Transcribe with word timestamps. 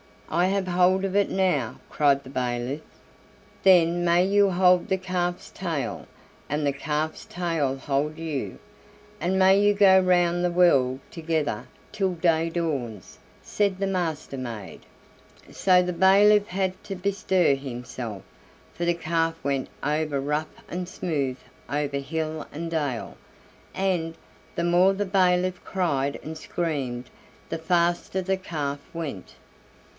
"I 0.31 0.45
have 0.45 0.65
hold 0.69 1.03
of 1.03 1.15
it 1.15 1.29
now," 1.29 1.75
cried 1.89 2.23
the 2.23 2.29
bailiff. 2.29 2.81
"Then 3.63 4.03
may 4.03 4.25
you 4.25 4.49
hold 4.49 4.87
the 4.87 4.97
calf's 4.97 5.51
tail, 5.51 6.07
and 6.49 6.65
the 6.65 6.71
calf's 6.71 7.25
tail 7.25 7.75
hold 7.75 8.17
you, 8.17 8.57
and 9.19 9.37
may 9.37 9.59
you 9.59 9.73
go 9.75 9.99
round 9.99 10.43
the 10.43 10.49
world 10.49 11.01
together 11.11 11.67
till 11.91 12.13
day 12.13 12.49
dawns!" 12.49 13.19
said 13.43 13.77
the 13.77 13.85
Master 13.85 14.37
maid. 14.37 14.79
So 15.51 15.83
the 15.83 15.93
bailiff 15.93 16.47
had 16.47 16.81
to 16.85 16.95
bestir 16.95 17.53
himself, 17.53 18.23
for 18.73 18.85
the 18.85 18.95
calf 18.95 19.35
went 19.43 19.67
over 19.83 20.19
rough 20.21 20.63
and 20.69 20.87
smooth, 20.89 21.37
over 21.69 21.97
hill 21.97 22.47
and 22.53 22.71
dale, 22.71 23.17
and, 23.75 24.15
the 24.55 24.63
more 24.63 24.93
the 24.93 25.05
bailiff 25.05 25.61
cried 25.63 26.19
and 26.23 26.37
screamed, 26.37 27.09
the 27.49 27.59
faster 27.59 28.21
the 28.21 28.37
calf 28.37 28.79
went. 28.93 29.35